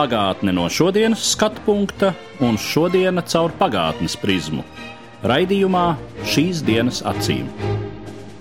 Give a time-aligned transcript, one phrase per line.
[0.00, 4.62] Pagātne no šodienas skatu punkta un šodienas caur pagātnes prizmu.
[5.28, 5.82] Raidījumā
[6.24, 7.44] šīs dienas acīm.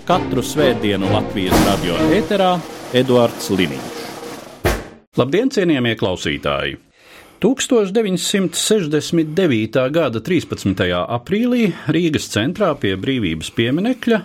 [0.08, 2.64] Katru svētdienu Latvijas radio eterā
[2.96, 4.00] Eduards Liniņš.
[5.20, 6.80] Labdien, cienījamie klausītāji!
[7.44, 9.92] 1969.
[10.00, 10.96] gada 13.
[10.96, 14.24] aprīlī Rīgas centrā pie brīvības pieminekļa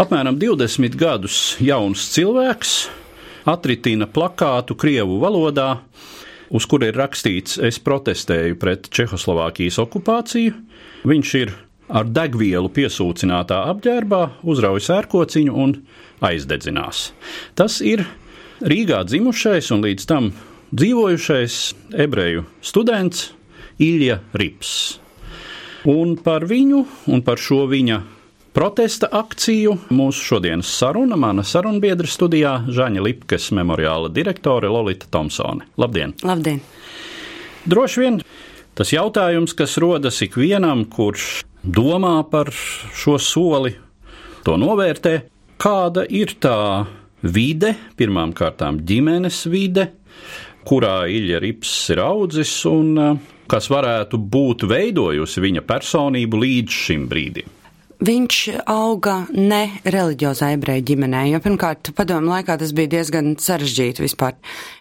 [0.00, 2.88] apmēram 20 gadus jauns cilvēks
[3.48, 5.78] atritina plakātu Krievu valodā,
[6.50, 10.54] uz kura ir rakstīts: Es protestēju pret Čehoslovākijas okupāciju.
[11.08, 11.54] Viņš ir
[11.88, 15.74] ar degvielu piesūcinātā apģērbā, uzrauj sērkociņu un
[16.24, 17.10] aizdedzinās.
[17.56, 18.04] Tas ir
[18.58, 20.32] Rīgā dzimušais un līdz tam
[20.74, 21.58] dzīvojušais
[22.04, 23.30] ebreju students
[23.78, 24.98] Ilja Rips.
[25.88, 26.82] Un par viņu
[27.14, 28.00] un par šo viņa
[28.58, 35.68] protesta akciju mūsu šodienas saruna, mana sarunbiedra studijā Žaņa Lipkes memoriāla direktore Lolita Thompsone.
[35.78, 36.16] Labdien!
[36.26, 36.58] Labdien!
[37.70, 38.16] Droši vien
[38.74, 43.76] tas jautājums, kas rodas ikvienam, kurš domā par šo soli,
[44.42, 45.12] to novērtē,
[45.62, 46.58] kāda ir tā
[47.22, 49.92] vide, pirmām kārtām ģimenes vide,
[50.66, 57.06] kurā Ilja Rips ir audzis un eh, kas varētu būt veidojusi viņa personību līdz šim
[57.12, 57.54] brīdim.
[57.98, 58.36] Viņš
[58.70, 64.36] auga ne reliģiozā ebreju ģimenē, jo pirmkārt, padomu laikā tas bija diezgan sarežģīti vispār,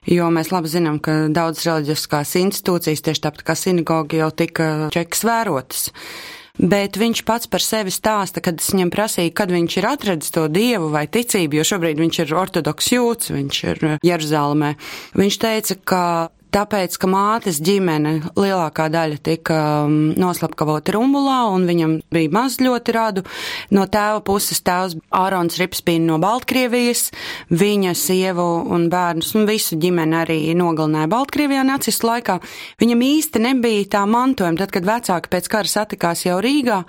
[0.06, 5.26] jo mēs labi zinām, ka daudzas reliģiskās institūcijas, tieši tāpat kā sinagoga, jau tika čekas
[5.26, 5.88] vērotas.
[6.58, 10.46] Bet viņš pats par sevi stāsta, kad es viņam prasīju, kad viņš ir atradzis to
[10.50, 14.74] dievu vai ticību, jo šobrīd viņš ir ortodoks jūts, viņš ir Jeruzalemē.
[15.18, 16.04] Viņš teica, ka
[16.58, 19.58] Tāpēc, ka mātes ģimene lielākā daļa tika
[20.18, 23.24] noslapkavota Rumbulā, un viņam bija maz ļoti radu.
[23.78, 27.12] No tēva puses tēvs Ārons Rips bija no Baltkrievijas,
[27.54, 32.40] viņa sievu un bērnus un visu ģimeni arī nogalināja Baltkrievijā nacistu laikā.
[32.82, 36.82] Viņam īsti nebija tā mantojuma, tad, kad vecāki pēc kara satikās jau Rīgā,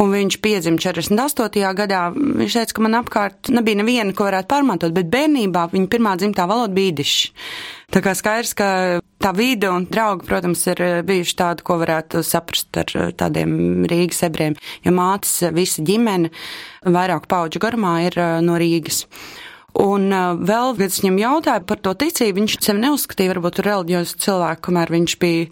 [0.00, 1.60] Un viņš piedzima 48.
[1.76, 2.06] gadā.
[2.16, 6.46] Viņš teica, ka man apkārt nebija neviena, ko varētu pārmantot, bet bērnībā viņa pirmā dzimtā
[6.48, 7.26] valoda bija diša.
[7.92, 8.66] Tā kā skaidrs, ka
[9.20, 14.56] tā vide un draugi, protams, ir bijuši tādi, ko varētu saprast ar tādiem Rīgas ebrejiem,
[14.80, 16.30] jo mātes visa ģimene
[16.88, 18.16] vairāk pauģu garumā ir
[18.46, 19.02] no Rīgas.
[19.80, 24.18] Un uh, vēl, kad es viņam jautāju par to ticību, viņš sevi neuzskatīja varbūt reliģiozu
[24.20, 25.46] cilvēku, kamēr viņš bija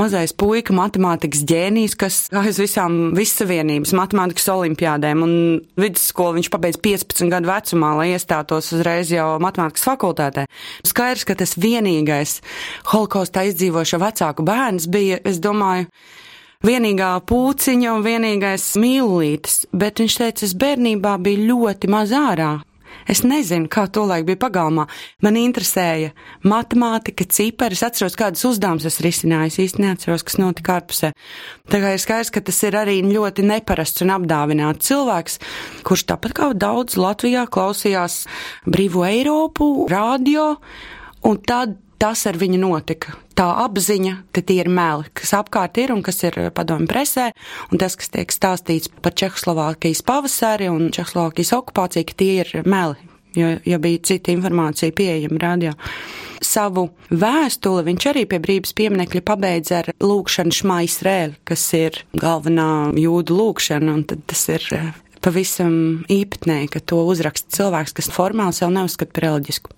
[0.00, 5.22] mazais puika, matemātikas ģēnijs, kas aiz visām vissavienības matemātikas olimpiādēm.
[5.22, 5.34] Un
[5.78, 10.48] vidusskolu viņš pabeidz 15 gadu vecumā, lai iestātos uzreiz jau matemātikas fakultātē.
[10.90, 12.40] Skaidrs, ka tas vienīgais
[12.90, 15.86] holokaustā izdzīvošo vecāku bērns bija, es domāju,
[16.66, 22.50] vienīgā pūciņa un vienīgais mīlītis, bet viņš teica, es bērnībā biju ļoti maz ārā.
[23.10, 24.84] Es nezinu, kā to laiku bija pagalmā.
[25.24, 26.12] Man interesēja
[26.46, 27.74] matemātika, cipari.
[27.74, 29.50] Es atceros, kādas uzdevumus es risināju.
[29.50, 31.10] Es īsti neatceros, kas notika ārpusē.
[31.70, 35.40] Tā kā ir skaidrs, ka tas ir arī ļoti neparasts un apdāvināts cilvēks,
[35.86, 38.22] kurš tāpat kā daudz Latvijā klausījās
[38.70, 40.52] brīvo Eiropu, radio,
[41.26, 43.14] un tad tas ar viņu notika.
[43.36, 47.30] Tā apziņa, ka tie ir meli, kas apkārt ir un kas ir padomju presē,
[47.70, 52.98] un tas, kas tiek stāstīts par Čehoslovākijas pavasari un Čehoslovākijas okupāciju, ka tie ir meli,
[53.36, 55.74] jo, jo bija cita informācija pieejama radio.
[56.40, 62.94] Savu vēstuli viņš arī pie brīvības pieminekļa pabeidza ar lūkšanu Šmā Izrēli, kas ir galvenā
[62.96, 64.64] jūdu lūkšana, un tad tas ir
[65.20, 65.74] pavisam
[66.08, 69.76] īpatnēji, ka to uzraksta cilvēks, kas formāli sev neuzskata par reliģisku.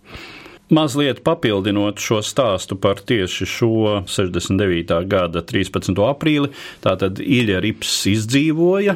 [0.73, 3.73] Mazliet papildinot šo stāstu par tieši šo
[4.09, 4.95] 69.
[5.05, 5.99] gada 13.
[6.07, 6.49] aprīli,
[6.81, 8.95] tātad Ilja Rips izdzīvoja.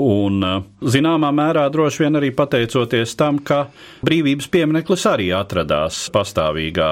[0.00, 0.40] Un,
[0.80, 3.66] zināmā mērā, droši vien arī pateicoties tam, ka
[4.06, 6.90] brīvības piemineklis arī atradās pastāvīgā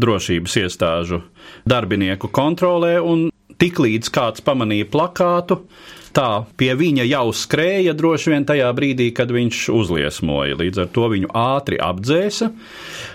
[0.00, 1.22] drošības iestāžu
[1.68, 3.28] darbinieku kontrolē, un
[3.60, 5.60] tiklīdz kāds pamanīja plakātu,
[6.16, 10.58] tā pie viņa jau skrēja droši vien tajā brīdī, kad viņš uzliesmoja.
[10.60, 12.50] Līdz ar to viņu ātri apdzēsa.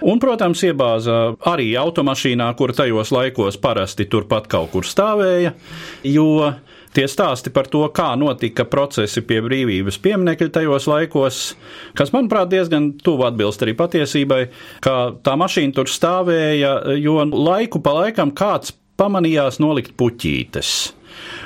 [0.05, 5.55] Un, protams, iebāza arī automašīnā, kur tajos laikos parasti turpat kaut kur stāvēja,
[6.07, 6.29] jo
[6.95, 11.41] tie stāsti par to, kā notika procesi pie brīvības pieminiekļa tajos laikos,
[11.97, 14.41] kas, manuprāt, diezgan tuvu atbilst arī patiesībai,
[14.85, 14.95] ka
[15.25, 20.71] tā mašīna tur stāvēja, jo laiku pa laikam kāds pamanījās nolikt puķītes.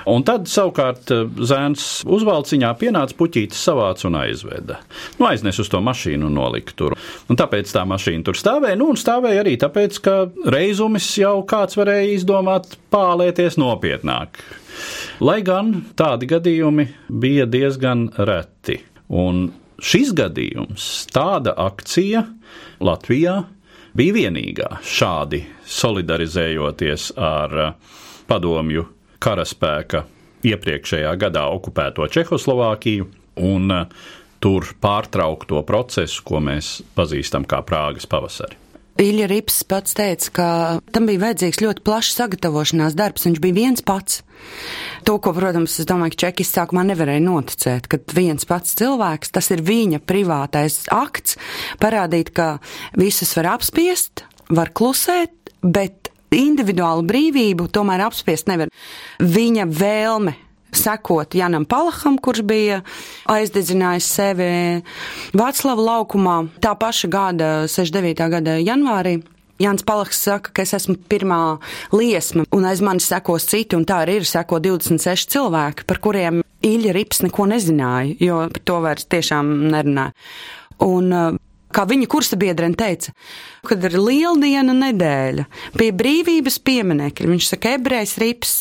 [0.10, 4.80] Un tad savukārt eh, zēns uzvalciņā pienāca puķītis savāc un aizveda.
[5.20, 6.96] Nu, aiznes uz to mašīnu un nolika tur.
[7.30, 8.80] Un tāpēc tā mašīna tur stāvēja.
[8.80, 10.16] Nu, un stāvēja arī tāpēc, ka
[10.56, 14.42] reizumis jau kāds varēja izdomāt pālēties nopietnāk.
[15.26, 16.88] Lai gan tādi gadījumi
[17.22, 18.80] bija diezgan reti.
[19.10, 19.50] Un
[19.84, 22.24] šis gadījums, tāda akcija
[22.86, 23.40] Latvijā
[23.98, 27.56] bija vienīgā šādi solidarizējoties ar
[28.30, 28.86] padomju
[29.24, 30.06] karaspēka
[30.50, 33.10] iepriekšējā gadā okupēto Čehoslovākiju
[33.50, 33.74] un
[34.40, 38.58] tur pārtraukto procesu, ko mēs pazīstam kā Prāgas pavasari.
[39.00, 40.46] Ilja Rips pats teica, ka
[40.92, 43.24] tam bija vajadzīgs ļoti plašs sagatavošanās darbs.
[43.28, 44.20] Viņš bija viens pats.
[45.08, 49.48] To, ko, protams, es domāju, ka čekis sākumā nevarēja noticēt, ka viens pats cilvēks, tas
[49.56, 51.40] ir viņa privātais akts,
[51.80, 52.58] parādīt, ka
[53.00, 55.99] visus var apspiest, var klusēt, bet
[56.36, 58.72] individuālu brīvību tomēr apspiest nevar.
[59.20, 60.36] Viņa vēlme
[60.76, 62.82] sekot Janam Palaham, kurš bija
[63.30, 64.52] aizdedzinājis sevi
[65.34, 68.30] Vāclava laukumā tā paša gada, 69.
[68.30, 69.20] gada janvārī.
[69.60, 71.58] Jānis Palaks saka, ka es esmu pirmā
[71.92, 76.40] liesma, un aiz manis sekos citi, un tā arī ir seko 26 cilvēki, par kuriem
[76.64, 80.16] Ilja Rips neko nezināja, jo par to vairs tiešām nerunāja.
[80.86, 81.12] Un
[81.76, 83.14] kā viņa kursa biedrene teica,
[83.68, 85.46] kad ir lieldiena nedēļa,
[85.78, 88.54] pie brīvības pieminekļa, viņš saka, ebrejs rips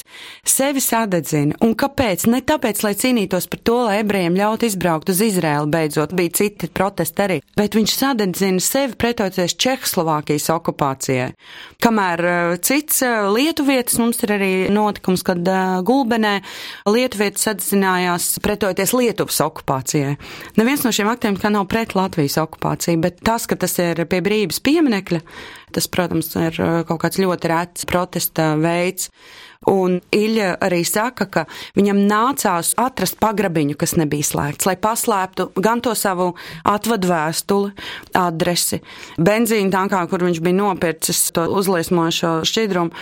[0.49, 1.59] sevi sadedzina.
[1.65, 2.27] Un kāpēc?
[2.31, 6.71] Ne tāpēc, lai cīnītos par to, lai ebrejiem ļautu izbraukt uz Izraēlu beidzot, bija citi
[6.73, 11.31] protesti arī, bet viņš sadedzina sevi pretoties Čehoslovākijas okupācijai.
[11.83, 16.39] Kamēr uh, cits uh, lietuvietis mums ir arī notikums, kad uh, Gulbenē
[16.89, 20.17] lietuvietis sadedzinājās pretoties Lietuvas okupācijai.
[20.59, 24.21] Neviens no šiem aktiem kā nav pret Latvijas okupāciju, bet tas, ka tas ir pie
[24.25, 25.21] brīvības pieminekļa,
[25.77, 26.59] tas, protams, ir
[26.89, 29.13] kaut kāds ļoti rēts protesta veids.
[29.67, 31.43] Un Ilja arī saka, ka
[31.75, 36.29] viņam nācās atrast pagrabiņu, kas nebija slēgts, lai paslēptu gan to savu
[36.63, 37.73] atvadu vēstuli,
[38.15, 38.79] adresi,
[39.19, 42.95] benzīna tankā, kur viņš bija nopircis to uzliesmošo šķidrumu.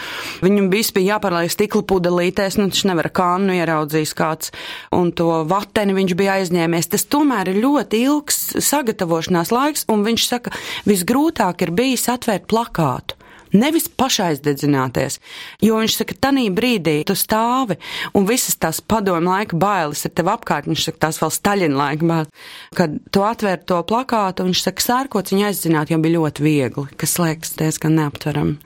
[0.47, 4.55] Viņam viss bija jāpārliek stikla pudelītēs, nu taču nevar kānu ieraudzījis kāds,
[4.97, 6.89] un to vateni viņš bija aizņēmies.
[6.97, 10.57] Tas tomēr ir ļoti ilgs sagatavošanās laiks, un viņš saka,
[10.89, 13.16] visgrūtāk ir bijis atvērt plakātu.
[13.57, 15.19] Nevis pašaizdedzināties,
[15.65, 17.79] jo viņš saka, tanī brīdī tu stāvi
[18.17, 22.11] un visas tās padomu laika bailes ir tev apkārt, viņš saka, tās vēl Staļina laika
[22.11, 22.51] bailes.
[22.77, 27.17] Kad tu atver to plakātu, viņš saka, sērkots viņu aizzināt jau bija ļoti viegli, kas
[27.23, 28.57] liekas diezgan neaptveram.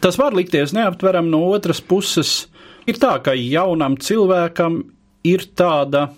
[0.00, 2.46] Tas var likties neaptveram no otras puses.
[2.88, 4.80] Ir tā, ka jaunam cilvēkam
[5.28, 6.08] ir tāda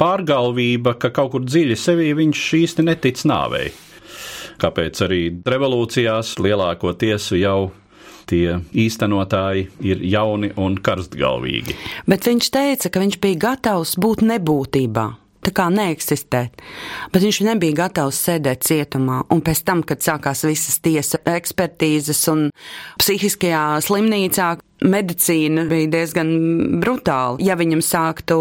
[0.00, 3.70] pārgalvība, ka kaut kur dziļi sevī viņš īsti netic nāvei
[4.60, 7.70] kāpēc arī revolūcijās lielākoties jau
[8.30, 11.76] tie īstenotāji ir jauni un karstgalvīgi.
[12.08, 15.08] Bet viņš teica, ka viņš bija gatavs būt nebūtībā.
[15.42, 16.60] Tā kā neeksistēt,
[17.10, 19.24] bet viņš nebija gatavs sēdēt cietumā.
[19.34, 22.44] Un pēc tam, kad sākās visas tiesa ekspertīzes un
[23.02, 24.52] psihiskajā slimnīcā,
[24.84, 26.30] medicīna bija diezgan
[26.82, 27.38] brutāla.
[27.42, 28.38] Ja viņam sāktu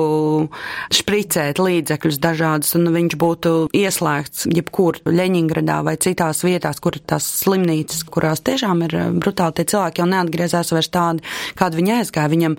[0.93, 7.27] špricēt līdzekļus dažādus, un viņš būtu ieslēgts jebkur Ļeņingradā vai citās vietās, kur ir tās
[7.41, 11.25] slimnīcas, kurās tiešām ir brutāli, tie cilvēki jau neatgriezās vairs tādi,
[11.59, 12.31] kādi viņi aizgāja.
[12.31, 12.57] Viņam,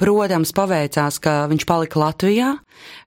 [0.00, 2.56] protams, paveicās, ka viņš palika Latvijā,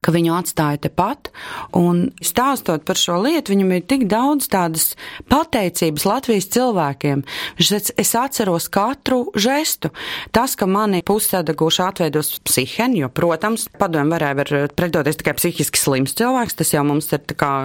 [0.03, 1.31] ka viņu atstāja tepat,
[1.77, 4.91] un stāstot par šo lietu, viņam ir tik daudz tādas
[5.31, 7.23] pateicības Latvijas cilvēkiem.
[7.59, 9.93] Viņš teica, es atceros katru žestu,
[10.35, 16.15] Tas, ka mani pusēdaguši atveidos psiheni, jo, protams, padomju varēja var pretoties tikai psihiski slims
[16.19, 17.23] cilvēks, tas jau mums ir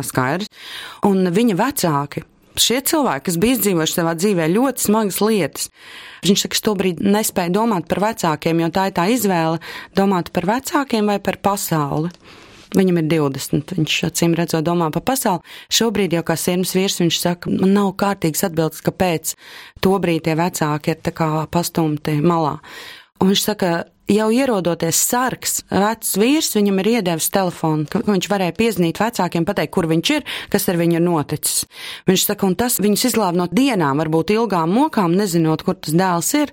[0.09, 0.51] skaidrs,
[1.09, 2.25] un viņa vecāki.
[2.59, 5.69] Šie cilvēki, kas bija izdzīvojuši savā dzīvē ļoti smagas lietas,
[6.27, 9.61] viņš saka, ka tobrīd nespēja domāt par vecākiem, jo tā ir tā izvēle
[9.95, 12.11] domāt par vecākiem vai par pasauli.
[12.77, 15.45] Viņam ir 20, viņš acīm redzot domā par pasauli.
[15.73, 19.33] Šobrīd jau kā sirds vīrs, viņš saka, man nav kārtīgs atbildes, kāpēc
[19.85, 22.59] tobrīd tie vecāki ir tā kā pastumti malā.
[23.23, 23.73] Un viņš saka,
[24.09, 29.73] jau ierodoties sargs, vecs vīrs, viņam ir iedevis telefonu, ka viņš varēja piezīmēt vecākiem, pateikt,
[29.75, 31.67] kur viņš ir, kas ar viņu ir noticis.
[32.09, 36.33] Viņš saka, un tas viņus izglāb no dienām, varbūt ilgām mokām, nezinot, kur tas dēls
[36.39, 36.53] ir.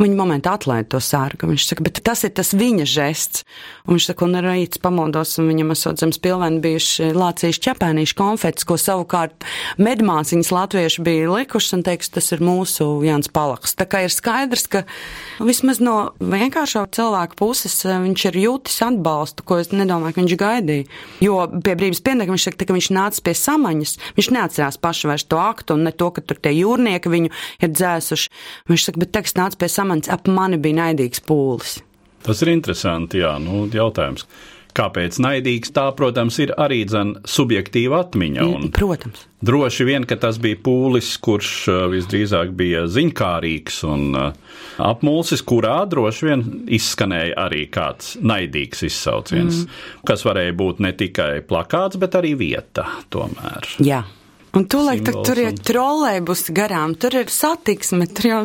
[0.00, 1.48] Viņa momentā atlaida to sārgu.
[1.50, 3.44] Viņš saka, bet tas ir tas viņa žests.
[3.86, 8.68] Un viņš saka, un rīts pamodos, un viņam esot zemes pilveni bijuši lācījuši ķepēnīši konfetes,
[8.68, 9.48] ko savukārt
[9.80, 13.76] medmāsiņas latvieši bija likuši, un teiks, tas ir mūsu Jānis Palaks.
[13.78, 14.84] Tā kā ir skaidrs, ka
[15.40, 20.36] vismaz no vienkāršā cilvēku puses eh, viņš ir jūtis atbalstu, ko es nedomāju, ka viņš
[20.40, 20.88] gaidīja.
[21.24, 25.26] Jo pie brīvības pienākuma viņš saka, ka viņš nāca pie samaņas, viņš neatcerās pašu vairs
[25.30, 28.32] to aktu un ne to, ka tur tie jūrnieki viņu ir dzēsuši.
[28.70, 31.80] Viņš saka, bet teksts nāca pie samaņas, ap mani bija naidīgs pūlis.
[32.24, 34.26] Tas ir interesanti, jā, nu, jautājums.
[34.80, 35.74] Kāpēc naidīgs?
[35.76, 38.46] Tā, protams, ir arī dzen, subjektīva atmiņa.
[38.48, 39.26] Un Protams.
[39.44, 44.30] droši vien, ka tas bija pūlis, kurš uh, visdrīzāk bija ziņkārīgs un uh,
[44.80, 46.46] apmulsis, kurā droši vien
[46.78, 50.06] izskanēja arī kāds naidīgs izsauciens, mm.
[50.08, 53.68] kas varēja būt ne tikai plakāts, bet arī vieta tomēr.
[53.84, 54.00] Jā.
[54.56, 58.40] Un tūlīt tur ir trolēļus garām, tur ir satiksme, tur jau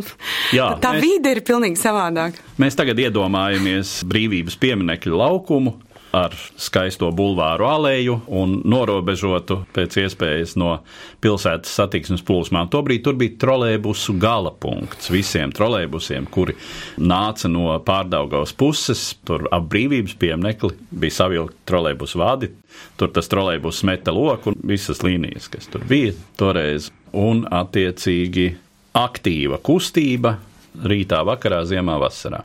[0.53, 2.43] Jā, tā mēs- vide ir pilnīgi savādāka.
[2.61, 5.79] Mēs tagad iedomājamies brīvības pieminiekļu laukumu
[6.15, 10.77] ar skaisto bulvāru aleju un norobežotu pēc iespējas no
[11.23, 12.69] pilsētas satiksmes plūsmām.
[12.71, 16.55] Tobrīd tur bija trolēbusu gala punkts visiem trolēbusiem, kuri
[17.01, 19.07] nāca no pārdaugaus puses.
[19.27, 22.51] Tur ap brīvības pieminekli bija savilkti trolēbusu vadi.
[22.99, 26.91] Tur tas trolēbus meta loku un visas līnijas, kas tur bija toreiz.
[27.15, 28.49] Un attiecīgi
[28.95, 30.35] aktīva kustība
[30.83, 32.43] rītā, vakarā, ziemā, vasarā.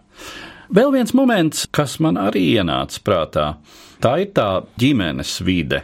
[0.70, 3.46] Vēl viens moments, kas man arī ienāca prātā,
[3.98, 5.80] tā ir tā ģimenes vide.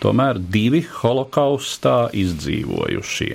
[0.00, 3.34] Tomēr divi holokaustā izdzīvojušie.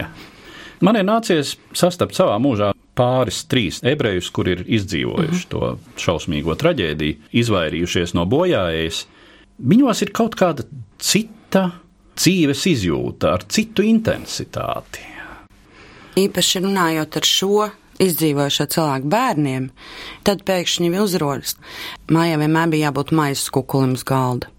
[0.82, 7.30] Man ir nācies sastapt savā mūžā pāris, trīs ebrejus, kur ir izdzīvojuši to šausmīgo traģēdiju,
[7.44, 9.04] izvairījušies no bojājējas.
[9.62, 10.66] Viņos ir kaut kāda
[10.98, 11.68] cita
[12.18, 15.06] dzīves izjūta, ar citu intensitāti.
[16.18, 17.70] Īpaši runājot ar šo
[18.01, 19.67] izdzīvojušo cilvēku bērniem,
[20.27, 21.58] tad pēkšņi viņi uzrodas.
[22.12, 24.50] Mājā vienmēr bija jābūt maizes kukulim uz galda.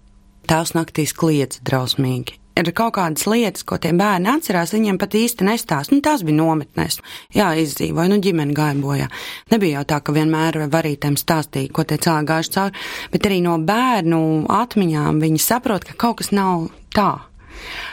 [0.49, 2.39] Tās naktīs kliedz drausmīgi.
[2.53, 5.89] Ir kaut kādas lietas, ko tie bērni atcerās, viņiem pat īsti nestāst.
[5.89, 6.99] Nu, tās bija nometnēs.
[7.33, 9.07] Jā, izdzīvoja, nu, ģimene gāja bojā.
[9.49, 12.85] Nebija jau tā, ka vienmēr varītēm stāstīja, ko tie cilvēki gājuši cauri,
[13.15, 14.23] bet arī no bērnu
[14.53, 17.09] atmiņām viņi saprot, ka kaut kas nav tā.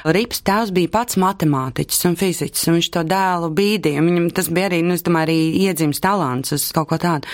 [0.04, 4.04] Rips tēvs bija pats matemātiķis un fiziķis, un viņš to dēlu bīdīja.
[4.04, 7.28] Viņam tas bija arī, nu, es domāju, arī iedzims talants uz kaut ko tādu.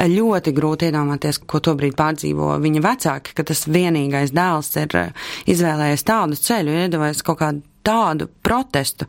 [0.00, 6.06] Ļoti grūti iedomāties, ko tobrīd pārdzīvo viņa vecāki, ka tas vienīgais dēls ir eh, izvēlējies
[6.08, 9.06] tādu ceļu, iedevies kaut kādu tādu protestu.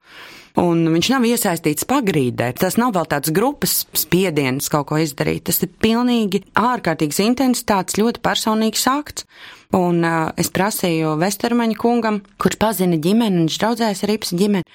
[0.60, 2.50] Un viņš nav iesaistīts pagrīdē.
[2.60, 5.46] Tas nav vēl tāds grupas spiediens kaut ko izdarīt.
[5.48, 9.28] Tas ir pilnīgi ārkārtīgs intensitātes, ļoti personīgs akts.
[9.78, 14.68] Un uh, es prasīju Vestermaņa kungam, kurš pazina ģimeni, viņš draudzējas ar Ipsa ģimeni.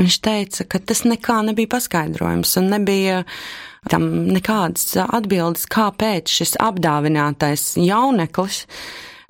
[0.00, 3.20] Viņš teica, ka tas nekā nebija paskaidrojums un nebija
[3.90, 8.64] tam nekādas atbildes, kāpēc šis apdāvinātais jauneklis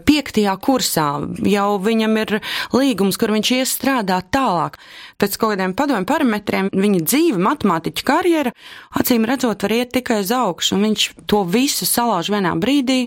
[0.07, 1.09] piektajā kursā
[1.47, 2.39] jau viņam ir
[2.75, 4.79] līgums, kur viņš ies strādāt tālāk.
[5.21, 8.53] Pēc kaut kādiem padomju parametriem viņa dzīve, matemātiķa karjera,
[8.97, 13.03] acīm redzot, var iet tikai uz augšu, un viņš to visu salauž vienā brīdī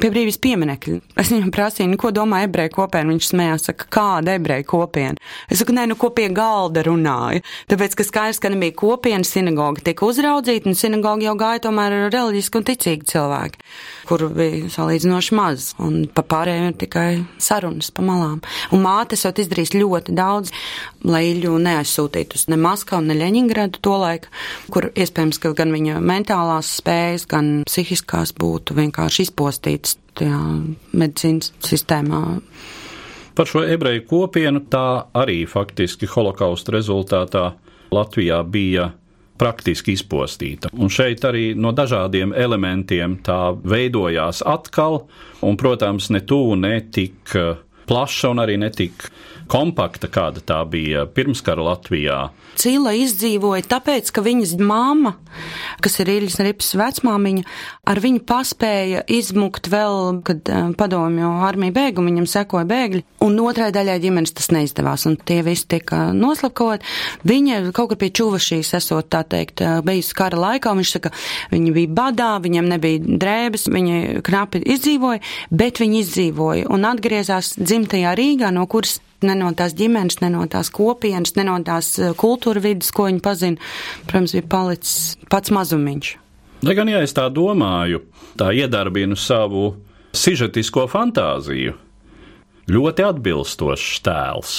[0.00, 0.98] pie brīvības pieminekļa.
[1.18, 5.18] Es viņam prasīju, nu, ko domā ebreju kopiena, viņš smējās, saka, kāda ebreju kopiena.
[5.50, 7.42] Es saku, nē, nu, ko pie galda runāja.
[7.70, 12.60] Tāpēc, ka skaidrs, ka nebija kopiena, sinagoga tika uzraudzīta, un sinagoga jau gāja tomēr reliģiski
[12.60, 13.62] un ticīgi cilvēki,
[14.06, 17.08] kuru bija salīdzinoši maz, un pa pārējiem ir tikai
[17.42, 18.42] sarunas pa malām.
[18.70, 20.54] Un māte esot izdarījis ļoti daudz,
[21.06, 24.32] lai Iļu neaizsūtītu uz ne Maskavu, ne Ļeņingradu to laiku,
[24.72, 30.42] kur iespējams, ka gan viņa mentālās spējas, gan psihiskās būtu vienkārši izpostītas tajā
[30.96, 32.22] medicīnas sistēmā.
[33.36, 37.50] Par šo ebreju kopienu tā arī faktiski holokausta rezultātā
[37.92, 38.90] Latvijā bija
[39.36, 40.70] praktiski izpostīta.
[40.72, 45.02] Un šeit arī no dažādiem elementiem tā veidojās atkal,
[45.44, 47.36] un, protams, ne tuvu, ne tik
[47.86, 49.08] plaša un arī ne tik
[49.50, 52.18] kompakta, kāda tā bija pirmskara Latvijā.
[52.56, 55.12] Cīla izdzīvoja tāpēc, ka viņas māma,
[55.84, 57.44] kas ir Iljas Rips vecmāmiņa,
[57.90, 63.68] ar viņu paspēja izmukt vēl, kad uh, padomju armija bēga, viņam sekoja bēgļi, un otrai
[63.76, 66.84] daļai ģimenes tas neizdevās, un tie visi tika noslapkavot.
[67.28, 71.12] Viņa kaut kur pie čuvašīs esot, tā teikt, uh, bijusi kara laikā, un viņš saka,
[71.52, 75.20] viņi bija badā, viņiem nebija drēbes, viņi knapi izdzīvoja,
[75.52, 80.44] bet viņi izdzīvoja un atgriezās dzimtajā Rīgā, no kuras ne no tās ģimenes, ne no
[80.50, 83.72] tās kopienas, ne no tās eh, kultūra vidas, ko viņi pazina.
[84.08, 86.12] Protams, bija palicis pats mazumiņš.
[86.66, 88.02] Lai gan, ja es tā domāju,
[88.40, 89.74] tā iedarbinu savu
[90.16, 91.76] sižetisko fantāziju,
[92.72, 94.54] ļoti atbilstošs tēls.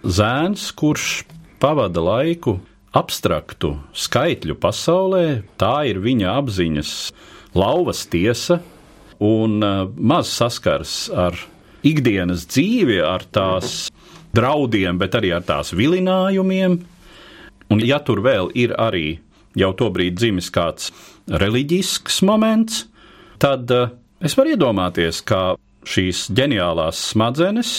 [0.00, 1.24] Zēns, kurš
[1.60, 2.60] pavada laiku
[2.96, 6.92] abstraktu skaitļu pasaulē, tā ir viņa apziņas
[7.58, 8.60] lauvas tiesa
[9.20, 11.36] un uh, maz saskars ar
[11.86, 13.88] ikdienas dzīvi, ar tās
[14.36, 16.78] draudiem, bet arī ar tās vilinājumiem.
[17.70, 19.20] Un, ja tur vēl ir arī
[19.58, 20.90] jau tobrīd dzimis kāds
[21.30, 22.84] reliģisks moments,
[23.42, 23.90] tad uh,
[24.22, 25.56] es varu iedomāties, ka
[25.86, 27.72] šīs ģeniālās smadzenes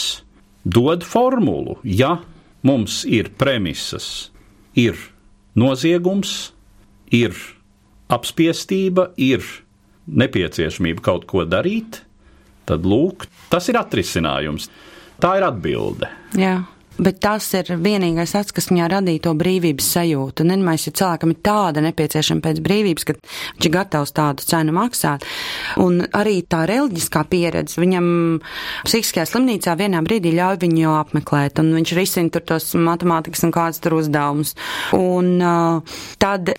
[0.64, 1.78] dod formulu.
[1.84, 2.20] Ja
[2.68, 4.32] mums ir premisas,
[4.78, 4.98] ir
[5.58, 6.52] noziegums,
[7.12, 7.36] ir
[8.12, 9.46] apspiestība, ir
[10.08, 12.02] nepieciešamību kaut ko darīt,
[12.72, 14.70] tad lūk, tas ir atrisinājums.
[15.22, 16.10] Tā ir atbilde.
[16.40, 16.62] Jā.
[17.02, 20.46] Bet tas ir vienīgais ats, kas viņā radīja to brīvības sajūtu.
[20.46, 25.26] Nedomāju, ja cilvēkam ir tāda nepieciešama pēc brīvības, ka viņš ir gatavs tādu cenu maksāt.
[25.82, 28.12] Un arī tā reliģiskā pieredze viņam
[28.86, 33.82] psihiskajā slimnīcā vienā brīdī ļauj viņu apmeklēt, un viņš risina tur tos matemātikas un kāds
[33.82, 34.54] tur uzdevumus.
[34.98, 36.54] Un uh, tad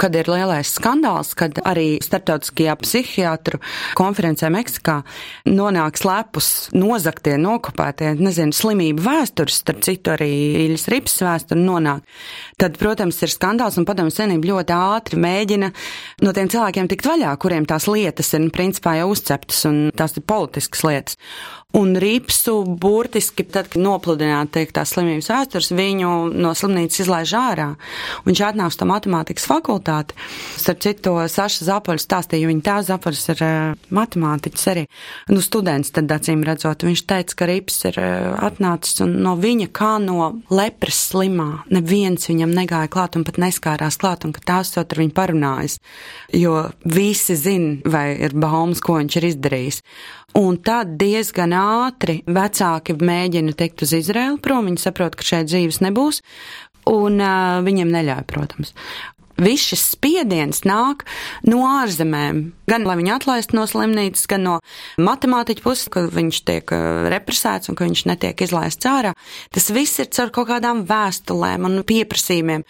[0.00, 3.60] kad ir lielais skandāls, kad arī starptautiskajā psihiatru
[3.98, 5.00] konferencē Meksikā
[5.48, 10.30] nonāk slepus nozaktie, nokopētie, nezinu, slimību vēstures, starp citu arī
[10.66, 12.06] Iļas Rips vēsturi nonāk.
[12.60, 15.72] Tad, protams, ir skandāls un padomu senība ļoti ātri mēģina
[16.24, 20.26] no tiem cilvēkiem tikt vaļā, kuriem tās lietas ir, principā, jau uzceptas un tās ir
[20.28, 21.20] politiskas lietas.
[21.76, 27.66] Un Rīpsu burtiski, tad, kad nopludināja teikt, tās slimības vēstures, viņu no slimnīcas izlaiž ārā.
[28.24, 29.85] Viņš atnāk uz to matemātikas fakultāti.
[29.86, 34.84] Starp citu, Saša Zapoļs stāstīja, viņa tēvs Zapoļs ir uh, matemātiķis arī.
[35.32, 39.70] Nu, students tad acīm redzot, viņš teica, ka Rīps ir uh, atnācis un no viņa
[39.76, 41.66] kā no lepras slimā.
[41.72, 45.80] Neviens viņam negāja klāt un pat neskārās klāt un ka tās jau ar viņu parunājas.
[46.34, 49.82] Jo visi zina, vai ir baumas, ko viņš ir izdarījis.
[50.36, 55.80] Un tad diezgan ātri vecāki mēģina tikt uz Izraēlu prom, viņi saprot, ka šeit dzīves
[55.84, 56.20] nebūs,
[56.90, 58.74] un uh, viņiem neļauj, protams.
[59.36, 61.04] Viss šis spiediens nāk
[61.44, 62.40] no ārzemēm.
[62.66, 64.54] Gan lai viņu atlaistu no slimnīcas, gan no
[64.96, 66.72] matemātiķa puses, ka viņš tiek
[67.12, 69.12] represēts un ka viņš netiek izlaists ārā.
[69.54, 72.64] Tas viss ir caur kaut kādām vēstulēm un pieprasījumiem.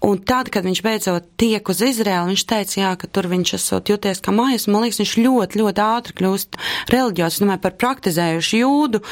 [0.00, 3.90] Un tad, kad viņš beidzot tiek uz Izraēlu, viņš teica, jā, ka tur viņš esot
[3.92, 4.64] jūties kā mājas.
[4.70, 6.56] Man liekas, viņš ļoti, ļoti ātri kļūst
[6.94, 7.36] reliģijos.
[7.36, 9.02] Es domāju par praktizējušu jūdu.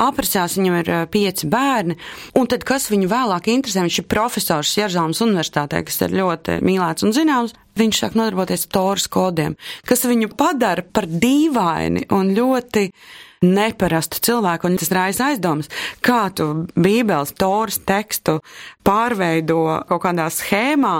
[0.00, 1.98] Aprasās viņam ir pieci bērni.
[2.40, 7.04] Un tad, kas viņu vēlāk interesē, viņš ir profesors Jerzāmas universitātē, kas ir ļoti mīlēts
[7.04, 7.56] un zināms.
[7.78, 9.54] Viņš sāk nodarboties ar toras kodiem,
[9.86, 12.88] kas viņu padara par dīvaini un ļoti
[13.44, 15.70] neparastu cilvēku, un tas raisa aizdomas,
[16.04, 18.38] kā tu Bībeles toras tekstu
[18.86, 20.94] pārveido kaut kādā schēmā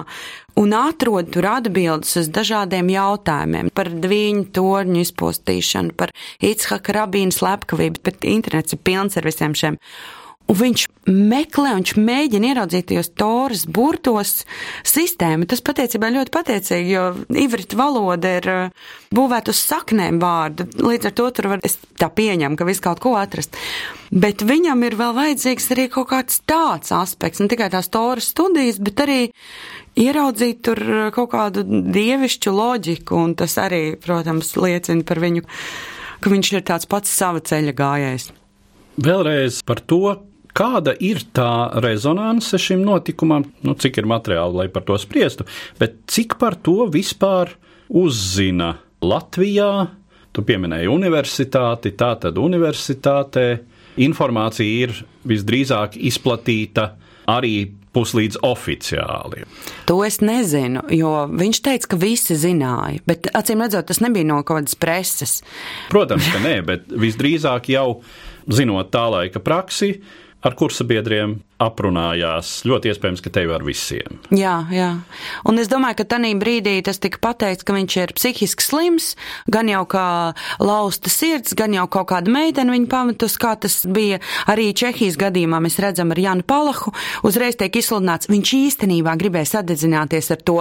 [0.59, 8.03] un atrod tur atbildes uz dažādiem jautājumiem par dviņu torņu izpostīšanu, par Itshaka rabīnu slepkavību,
[8.05, 9.79] bet internets ir pilns ar visiem šiem.
[10.49, 10.83] Un viņš
[11.13, 14.31] meklē, viņš mēģina ieraudzīt tajos toras burtos
[14.89, 15.45] sistēmu.
[15.49, 17.03] Tas patiesībā ļoti pateicīgi, jo
[17.37, 20.65] ivrita valoda ir uh, būvēta uz saknēm vārdu.
[20.81, 23.59] Līdz ar to tur var, es tā pieņemu, ka viss kaut ko atrast.
[24.09, 28.81] Bet viņam ir vēl vajadzīgs arī kaut kāds tāds aspekts, ne tikai tās toras studijas,
[28.81, 29.19] bet arī
[30.01, 35.45] ieraudzīt tur uh, kaut kādu dievišķu loģiku, un tas arī, protams, liecina par viņu,
[36.25, 38.31] ka viņš ir tāds pats sava ceļa gājējs.
[38.99, 40.17] Vēlreiz par to,
[40.59, 43.45] Kāda ir tā rezonance šim notikumam?
[43.63, 45.47] Nu, cik ir materiāli, lai par to spriestu,
[45.79, 47.53] bet cik par to vispār
[47.95, 49.71] uzzina Latvijā?
[50.35, 53.47] Tu pieminēji universitāti, tā tad universitātē
[54.03, 54.99] informācija ir
[55.31, 56.91] visdrīzāk izplatīta
[57.31, 59.47] arī puslīdz oficiāli.
[59.89, 64.43] To es nezinu, jo viņš teica, ka visi zināja, bet acīm redzot, tas nebija no
[64.43, 65.39] kaut kādas preses.
[65.93, 68.01] Protams, ka nē, bet visdrīzāk jau
[68.49, 69.97] zinot tā laika praksi,
[70.43, 72.63] ar kursabiedriem aprunājās.
[72.69, 74.19] Ļoti iespējams, ka tevi ar visiem.
[74.35, 74.89] Jā, jā.
[75.49, 79.09] Un es domāju, ka tajā brīdī tas tika pateikts, ka viņš ir psihiski slims,
[79.51, 80.07] gan jau kā
[80.63, 85.59] lausta sirds, gan jau kaut kāda meitene viņa pamatus, kā tas bija arī Čehijas gadījumā.
[85.65, 86.93] Mēs redzam ar Janu Palahu,
[87.27, 90.59] uzreiz tiek izsludināts, viņš īstenībā gribēja sadedzināties ar to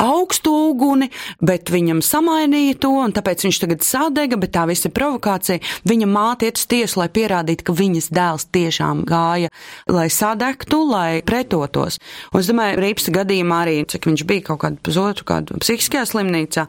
[0.00, 1.10] augstu uguni,
[1.44, 5.60] bet viņam samainīja to, un tāpēc viņš tagad sadega, bet tā visa provokācija.
[5.88, 9.52] Viņa māte iet uz tiesu, lai pierādītu, ka viņas dēls tiešām gāja,
[9.92, 11.98] lai sadedzinātu sadegtu, lai pretotos.
[12.32, 16.68] Un es domāju, Rīpsa gadījumā arī, cik viņš bija kaut kādu pusotru kādu psihiskajā slimnīcā,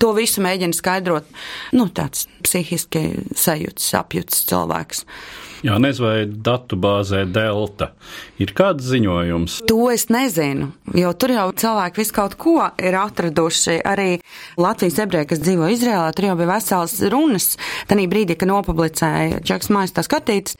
[0.00, 1.28] to visu mēģina skaidrot,
[1.76, 3.04] nu, tāds psihiski
[3.36, 5.04] sajūts, apjūts cilvēks.
[5.60, 7.90] Jā, nezinu, vai datu bāzē Delta
[8.40, 9.58] ir kāds ziņojums.
[9.68, 13.76] To es nezinu, jo tur jau cilvēki visu kaut ko ir atraduši.
[13.84, 14.14] Arī
[14.56, 17.50] Latvijas ebreji, kas dzīvo Izrēlā, tur jau bija vesels runas.
[17.92, 20.56] Tanī brīdī, kad nopublicēja Džeks Mājas tā skatītas,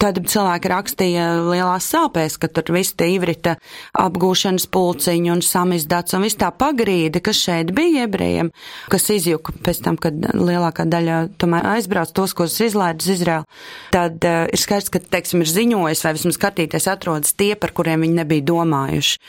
[0.00, 3.58] Tad cilvēki rakstīja lielās sāpēs, ka tur viss tie ivrita
[4.00, 8.48] apgūšanas pulciņi un samizdats un viss tā pagrīde, kas šeit bija ebrejiem,
[8.92, 13.48] kas izjuka pēc tam, kad lielākā daļa tomēr aizbrauc tos, kurus izlaid uz Izraelu.
[13.92, 18.06] Tad uh, ir skaidrs, ka, teiksim, ir ziņojis vai vismaz skatīties atrodas tie, par kuriem
[18.06, 19.20] viņi nebija domājuši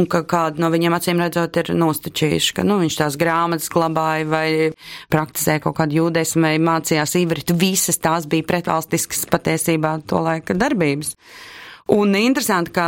[0.00, 4.28] un ka kādu no viņiem acīm redzot ir nostačījuši, ka nu, viņš tās grāmatas glabāja
[4.28, 4.46] vai
[5.12, 7.56] praktizēja kaut kādu jūdesmu vai mācījās ivritu.
[7.58, 11.12] Visas tās bija pretvalstiskas patiesībā to laika darbības.
[11.92, 12.84] Un interesanti, ka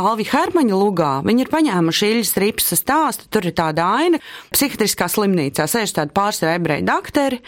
[0.00, 4.18] Alvi Hermaņa lugā viņi ir paņēmuši Iļas Ripsa stāstu, tur ir tāda aina,
[4.50, 7.38] psihiatriskā slimnīcā sēž tādi pārsvarā ebreju dakteri,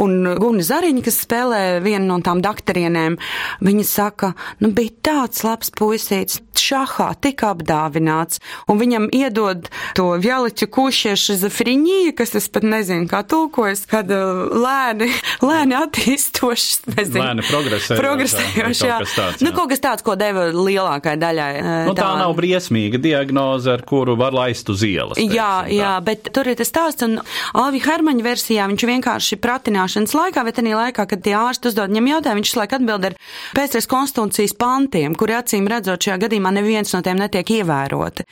[0.00, 3.18] Un Guna Zariņa, kas spēlē vienu no tām doktorienēm,
[3.60, 4.32] viņa saka,
[4.64, 12.14] nu bija tāds labs puisīts, šahā tik apdāvināts, un viņam iedod to Vjaliķu kušiešu zafriņiju,
[12.16, 15.10] kas es pat nezinu, kā tulkojas, kad uh, lēni,
[15.48, 17.20] lēni attīstošs, nezinu.
[17.20, 18.00] Lēni progresējošs.
[18.00, 18.98] Progresējošs, jā.
[19.02, 19.48] Tāds, jā.
[19.48, 21.50] Nu, kaut kas tāds, ko deva lielākai daļai.
[21.88, 25.18] Nu, tā, tā nav briesmīga diagnoze, ar kuru var laist uz ielas.
[25.18, 27.18] Teiksim, jā, jā, bet tur ir tas stāsts, un
[27.58, 31.90] Alvi Hermaņa versijā viņš vienkārši pratinā zināšanas laikā, bet arī laikā, kad tie ārsti uzdod
[31.90, 33.16] viņam jautājumu, viņš laik atbild ar
[33.56, 38.26] pēcreiz konstitūcijas pantiem, kuri acīm redzot šajā gadījumā neviens no tiem netiek ievēroti.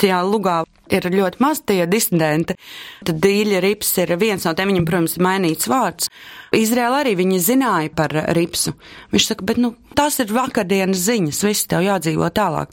[0.00, 2.56] Tajā lugā ir ļoti maz tie disidenti.
[3.04, 6.10] Tad Dīļa Rips ir viens no tiem, viņam, protams, ir mainīts vārds.
[6.56, 8.74] Izrēla arī viņi zināja par Ripsu.
[9.12, 12.72] Viņš saka, bet nu, tās ir vakardienas ziņas, viss tev jādzīvo tālāk.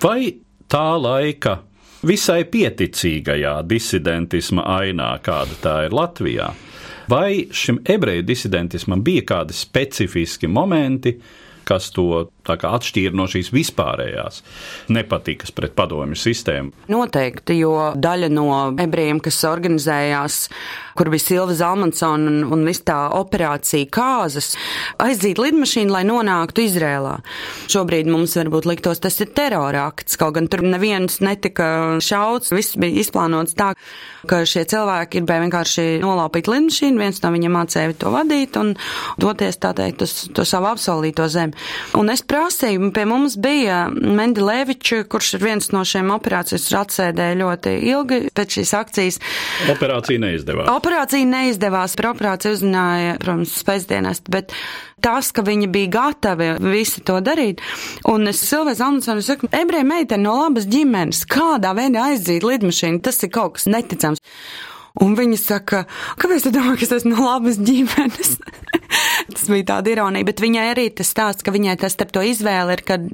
[0.00, 0.40] Vai
[0.72, 1.60] tā laika
[2.06, 6.50] visai pieticīgajā disidentisma ainā, kāda tā ir Latvijā,
[7.10, 11.16] Vai šim ebreju disidentismam bija kādi specifiski momenti,
[11.66, 14.42] kas to atšķīra no šīs vispārējās
[14.90, 16.72] nepatikas pret padomju sistēmu.
[16.90, 18.48] Noteikti, jo daļa no
[18.80, 20.40] ebrejiem, kas organizējās,
[20.98, 24.52] kur bija Silva Zalmansona un, un viss tā operācija kāzas,
[25.00, 27.16] aizdīt lidmašīnu, lai nonāktu Izrēlā.
[27.70, 33.00] Šobrīd mums varbūt liktos tas ir terorākts, kaut gan tur neviens netika šauts, viss bija
[33.04, 33.72] izplānots tā,
[34.28, 38.74] ka šie cilvēki gribēja vienkārši nolaupīt lidmašīnu, viens no viņiem mācēja to vadīt un
[39.20, 41.56] doties, tā teikt, uz to savu apsolīto zemi.
[41.98, 47.38] Un es prasīju, pie mums bija Mendi Levičs, kurš ir viens no šiem operācijas atsēdēja
[47.40, 49.18] ļoti ilgi pēc šīs akcijas.
[49.74, 50.70] Operācija neizdevās.
[50.72, 54.54] Operācija neizdevās, par operāciju uzzināja, protams, pēcdienās, bet
[55.04, 57.60] tas, ka viņi bija gatavi visi to darīt.
[58.08, 63.20] Un es Silvēs Amundsonu saku, ebreja meitene no labas ģimenes, kādā veidā aizdīt lidmašīnu, tas
[63.26, 64.24] ir kaut kas neticams.
[65.00, 65.84] Un viņa saka,
[66.18, 68.40] kāpēc tu domā, ka es esmu no labas ģimenes?
[69.34, 72.76] Tas bija tāda ironija, bet viņai arī tas stāsts, ka viņai tas starp to izvēle
[72.76, 73.06] ir, kad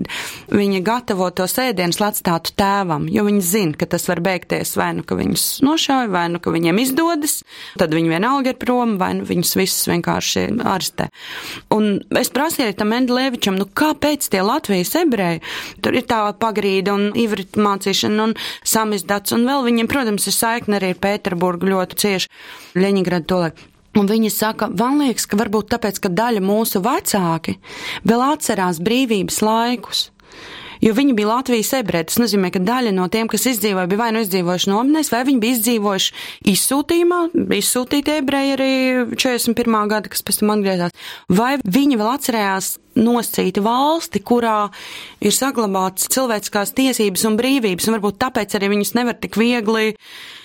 [0.52, 4.92] viņa gatavo to sēdienus, lai atstātu tēvam, jo viņa zina, ka tas var beigties vai
[4.98, 7.38] nu, ka viņus nošauj, vai nu, ka viņiem izdodas,
[7.80, 11.08] tad viņi vienalga ir prom, vai nu viņus visus vienkārši arstē.
[11.74, 15.44] Un es prasīju tam Endlēvičam, nu kāpēc tie Latvijas ebreji,
[15.84, 20.80] tur ir tā pagrīda un ivrit mācīšana un samizdats, un vēl viņiem, protams, ir saikne
[20.80, 22.34] arī ar Pēterburgu ļoti cieši
[22.76, 23.72] Ļeņigradu to laiku.
[23.96, 27.56] Un viņi saka, man liekas, ka varbūt tāpēc, ka daļa mūsu vecāki
[28.04, 30.10] vēl atcerās brīvības laikus.
[30.84, 32.10] Jo viņi bija Latvijas ebreji.
[32.10, 35.40] Tas nozīmē, ka daļa no tiem, kas izdzīvoja, bija vai nu izdzīvojuši nometnēs, vai viņi
[35.40, 36.16] bija izdzīvojuši
[36.52, 37.20] izsūtījumā,
[37.56, 38.72] izsūtīti ebreji arī
[39.16, 39.78] 41.
[39.92, 40.96] gada, kas pēc tam atgriezās,
[41.32, 44.68] vai viņi vēl atcerējās noscīti valsti, kurā
[45.20, 49.94] ir saglabāts cilvēciskās tiesības un brīvības, un varbūt tāpēc arī viņus nevar tik viegli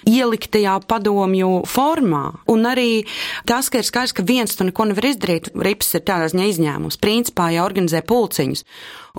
[0.09, 2.23] ielikt tajā padomju formā.
[2.51, 3.03] Un arī
[3.49, 6.99] tas, ka ir skaidrs, ka viens to neko nevar izdarīt, rips ir tādā ziņā izņēmums.
[7.01, 8.65] Principā jau organizē pulciņus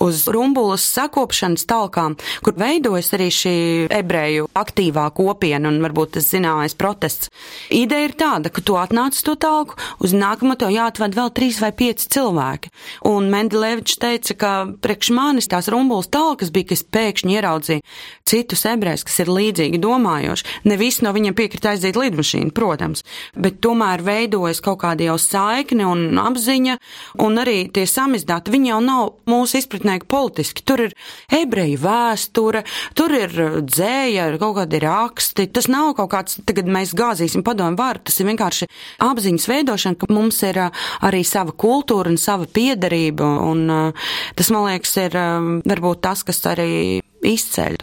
[0.01, 3.55] uz rumbulas sakopšanas talkām, kur veidojas arī šī
[3.93, 7.29] ebreju aktīvā kopiena un varbūt tas zināmais protests.
[7.73, 11.73] Ideja ir tāda, ka tu atnāc to talku, uz nākamo to jāatved vēl trīs vai
[11.77, 12.73] pieci cilvēki.
[13.13, 14.51] Un Un Mendelēvičs teica, ka
[14.83, 17.85] priekš manis tās rumbulas talkas bija, ka es pēkšņi ieraudzīju
[18.27, 20.47] citus ebrejus, kas ir līdzīgi domājoši.
[20.67, 23.05] Ne visi no viņiem piekrita aiziet lidmašīnu, protams,
[23.39, 26.79] bet tomēr veidojas kaut kāda jau saikne un apziņa,
[27.23, 30.65] un arī tie samizdāti, viņi jau nav mūsu izpratnē politiski.
[30.67, 30.97] Tur ir
[31.31, 32.65] ebreju vēsture,
[32.99, 35.47] tur ir dzēja, kaut kādi raksti.
[35.55, 38.71] Tas nav kaut kāds, tagad mēs gāzīsim padomu varu, tas ir vienkārši
[39.07, 44.51] apziņas veidošana, ka mums ir arī sava kultūra un sava piederība brīvību, un uh, tas,
[44.51, 47.77] man liekas, ir um, varbūt tas, kas arī izceļ.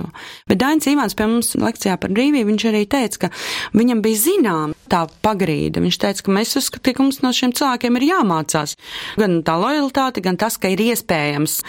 [0.50, 3.30] Bet Dainis Ivāns pie mums lekcijā par brīvību, viņš arī teica, ka
[3.72, 5.80] viņam bija zinām tā pagrīda.
[5.80, 8.76] Viņš teica, ka mēs uzskatām, ka mums no šiem cilvēkiem ir jāmācās
[9.16, 11.62] gan tā lojalitāte, gan tas, ka ir iespējams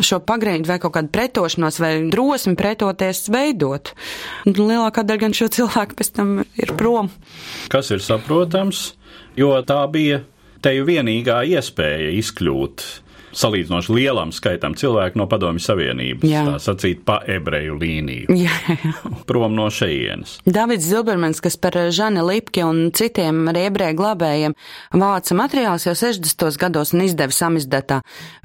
[0.00, 3.92] šo pagrīdu vai kaut kādu pretošanos vai drosmi pretoties veidot.
[4.48, 7.12] Un lielākā daļa gan šo cilvēku pēc tam ir prom.
[7.68, 8.94] Kas ir saprotams,
[9.36, 10.22] jo tā bija
[10.64, 12.84] te vienīgā iespēja izkļūt
[13.36, 16.26] salīdzinoši lielam skaitam cilvēku no Padomju Savienības.
[16.26, 16.42] Jā.
[16.48, 18.34] Tā sacīt pa ebreju līniju.
[18.44, 18.54] Jā.
[19.28, 20.38] Prom no šejienes.
[20.48, 24.56] Davids Zilbermans, kas par Žani Lipki un citiem arī ebreju glabējiem
[25.00, 26.58] vāca materiāls jau 60.
[26.60, 28.00] gados un izdeva samizdatā.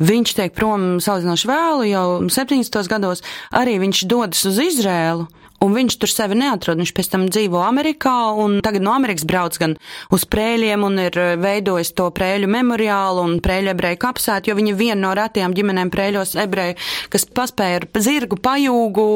[0.06, 2.86] Viņš tiek prom salīdzinoši vēlu, jau 70.
[2.91, 3.25] gados
[3.56, 5.28] arī viņš dodas uz Izrēlu
[5.65, 6.80] un viņš tur sevi neatrod.
[6.82, 9.75] Viņš pēc tam dzīvo Amerikā, un tagad no Amerikas brauc gan
[10.13, 15.01] uz prēļiem, un ir veidojis to prēļu memoriālu un prēļu ebreju kapsētu, jo viņa viena
[15.08, 16.78] no retajām ģimenēm prēļos ebreju,
[17.13, 19.08] kas paspēja ar zirgu pajūgu,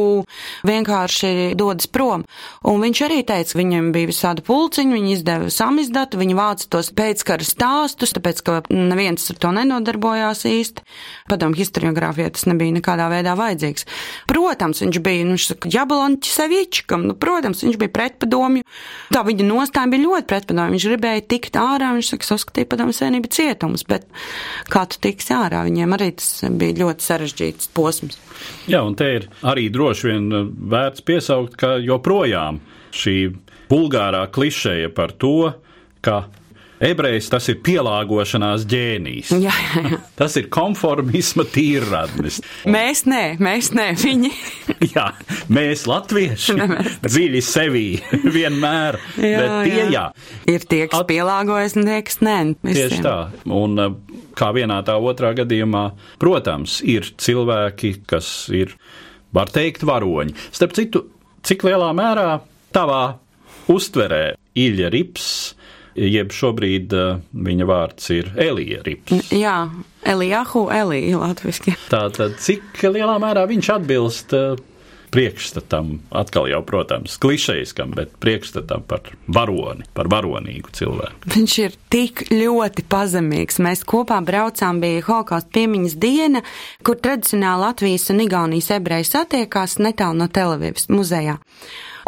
[0.67, 2.25] vienkārši dodas prom.
[2.67, 7.45] Un viņš arī teica, viņam bija visādi pulciņi, viņi izdeva samizdatu, viņi vāca tos pēckara
[7.45, 10.85] stāstus, tāpēc, ka neviens ar to nenodarbojās īsti.
[11.29, 13.85] Padomu historiogrāfijā tas nebija nekādā veidā vajadzīgs.
[14.29, 15.37] Protams, viņš bija, nu,
[15.69, 18.65] Jabalonķis Sevičkam, nu, protams, viņš bija pretpadomju.
[19.13, 20.75] Tā viņa nostāja bija ļoti pretpadomju.
[20.77, 24.07] Viņš gribēja tikt ārā, viņš saka, uzskatīja padomu savienību cietums, bet
[24.71, 28.19] kā tu tiksi ārā, viņiem arī tas bija ļoti sarežģīts posms.
[28.71, 30.29] Jā, un te ir arī droši vien
[30.71, 32.61] vērts piesaukt, ka joprojām
[32.95, 33.15] šī
[33.69, 35.51] vulgārā klišeja par to,
[36.05, 36.23] ka
[36.79, 39.33] Ebrejs tas ir pielāgošanās ģēnijs.
[39.43, 39.97] Jā, jā, jā.
[40.19, 42.37] Tas ir konformisma tīrradnis.
[42.71, 44.31] Mēs nē, mēs nē, viņi.
[44.95, 45.09] jā,
[45.51, 46.55] mēs latvieši
[47.03, 47.83] dziļi sevī
[48.37, 49.89] vienmēr, Jā, bet tie jā.
[49.97, 50.05] jā.
[50.55, 52.37] Ir tie, kas At- pielāgojas, un tie, kas nē.
[52.63, 53.05] Tieši visiem.
[53.05, 53.17] tā.
[53.59, 53.99] Un eh,
[54.39, 55.83] kā vienā tā otrā gadījumā,
[56.21, 58.71] protams, ir cilvēki, kas ir,
[59.35, 60.37] var teikt, varoņi.
[60.55, 61.03] Starp citu,
[61.43, 62.39] cik lielā mērā
[62.75, 63.03] tavā
[63.69, 64.23] uztverē
[64.59, 65.27] Ilja Rips,
[65.95, 69.31] jeb šobrīd eh, viņa vārds ir Elija Rips.
[69.33, 69.57] Jā,
[70.07, 71.75] Elijahu, Elija latviski.
[71.91, 74.59] Tātad, cik lielā mērā viņš atbilst eh,
[75.09, 81.31] priekšstatam, atkal jau, protams, klišejiskam, bet priekšstatam par varoni, par varonīgu cilvēku.
[81.33, 83.59] Viņš ir tik ļoti pazemīgs.
[83.65, 86.43] Mēs kopā braucām, bija holokausta piemiņas diena,
[86.85, 91.39] kur tradicionāli Latvijas un Igaunijas ebreji satiekās netālu no Telavivas muzejā.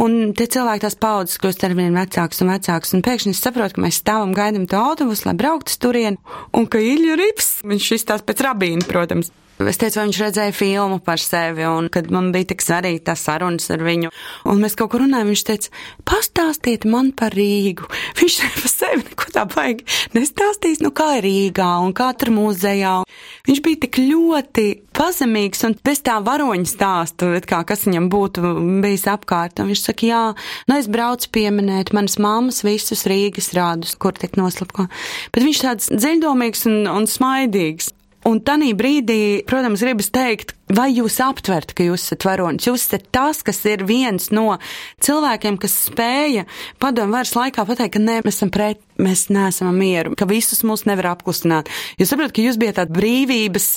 [0.02, 3.76] Un tie cilvēki tās paudzes kļūst ar vien vecāks un vecāks, un pēkšņi es saprotu,
[3.78, 6.18] ka mēs stāvam gaidām to autobusu, lai brauktu uz turieni,
[6.58, 9.30] un ka Ilja Rips, viņš izstāsta pēc rabīna, protams.
[9.70, 13.16] Es teicu, vai viņš redzēja filmu par sevi, un kad man bija tik svarīgi tā
[13.20, 14.12] sarunas ar viņu,
[14.50, 15.72] un mēs kaut ko runājam, viņš teica,
[16.08, 17.88] pastāstiet man par Rīgu.
[18.22, 23.02] Viņš par sevi neko tā baigi nestāstīs, nu kā ir Rīgā un kā tur muzejā.
[23.48, 29.08] Viņš bija tik ļoti pazemīgs un bez tā varoņa stāsta, kā kas viņam būtu bijis
[29.12, 29.62] apkārt.
[29.62, 30.24] Un viņš saka, jā,
[30.70, 34.88] nu es braucu pieminēt manas mammas visus Rīgas rādus, kur tiek noslapko.
[35.34, 37.94] Bet viņš tāds dziļdomīgs un, un smaidīgs.
[38.30, 42.68] Un tanī brīdī, protams, gribas teikt, vai jūs aptvert, ka jūs esat varonis.
[42.70, 44.60] Jūs esat tas, kas ir viens no
[45.02, 46.46] cilvēkiem, kas spēja
[46.82, 50.86] padomu varas laikā pateikt, ka nē, mēs esam pret, mēs neesam mieru, ka visus mūs
[50.86, 51.72] nevar apklusināt.
[51.98, 53.68] Jūs saprotat, ka jūs bijat tāda brīvības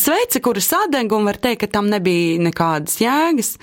[0.00, 3.58] sveice, kura sadeg un var teikt, ka tam nebija nekādas jēgas,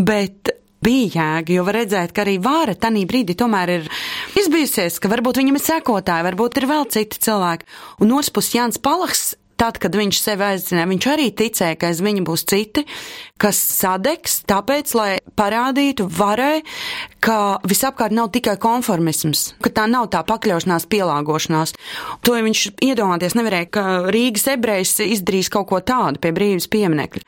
[0.00, 3.86] bet bija jēga, jo var redzēt, ka arī vāra tanī brīdī tomēr ir
[4.40, 7.68] izbijusies, ka varbūt viņam ir sekotāji, varbūt ir vēl citi cilvēki.
[8.04, 9.32] Un otrs puses Jānis Palaks
[9.64, 12.82] Tad, kad viņš sevi aizdzināja, viņš arī ticēja, ka aiz viņa būs citi,
[13.40, 15.06] kas sadegs, tāpēc, lai
[15.40, 16.60] parādītu varai,
[17.24, 21.72] ka visapkārt nav tikai konformisms, ka tā nav tā pakļaušanās, pielāgošanās.
[22.28, 27.24] To ja viņš iedomāties nevarēja, ka Rīgas ebrejs izdarīs kaut ko tādu pie brīvības pieminekļa.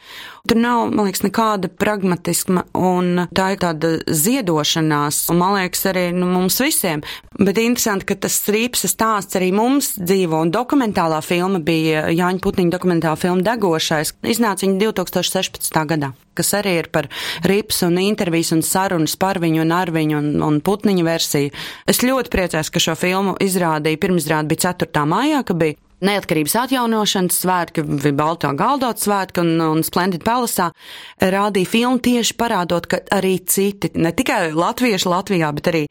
[0.46, 6.11] Tur nav, man liekas, nekāda pragmatiskuma, un tā ir tāda ziedošanās, un man liekas, arī
[6.12, 7.01] nu, mums visiem.
[7.37, 12.72] Bet interesanti, ka tas rīpsa stāsts arī mums dzīvo, un dokumentālā filma bija Jāņa Putniņa
[12.72, 14.14] dokumentālā filma Degošais.
[14.25, 15.81] Iznāca viņa 2016.
[15.90, 17.11] gadā, kas arī ir par
[17.44, 21.53] rīpsu un intervijas un sarunas par viņu un ar viņu un, un Putniņa versiju.
[21.85, 25.05] Es ļoti priecājos, ka šo filmu izrādīja, pirmizrāda bija 4.
[25.05, 27.80] maijā, ka bija Neatkarības atjaunošanas svētki,
[28.12, 30.68] Baltā Galdot svētki un, un Splendid Palace
[31.16, 35.82] rādīja filmu tieši parādot, ka arī citi, ne tikai latvieši Latvijā, bet arī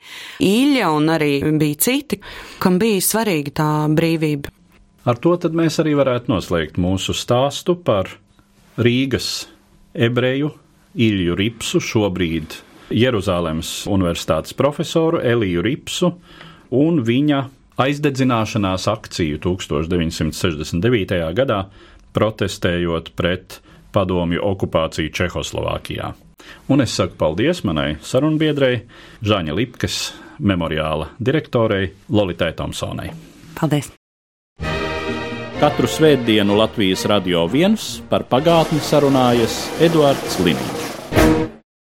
[0.46, 2.20] Īļa un arī bija citi,
[2.62, 4.54] kam bija svarīga tā brīvība.
[5.10, 8.14] Ar to tad mēs arī varētu noslēgt mūsu stāstu par
[8.78, 9.48] Rīgas
[9.94, 10.54] ebreju
[10.96, 12.60] Ilju Ripsu, šobrīd
[12.94, 16.14] Jeruzalemes Universitātes profesoru Eliju Ripsu
[16.78, 17.42] un viņa
[17.82, 21.20] aizdedzināšanās akciju 1969.
[21.36, 21.66] gadā,
[22.16, 23.60] protestējot pret
[23.96, 26.14] padomju okupāciju Čehoslovākijā.
[26.70, 28.84] Un es saku paldies manai sarunbiedrei,
[29.26, 30.00] Žāņa Lipkas
[30.40, 33.12] memoriāla direktorei Lolitai Tomsonai.
[33.60, 33.92] Paldies!
[35.56, 41.55] Katru svētdienu Latvijas radio viens par pagātni sarunājas Eduards Liniņš.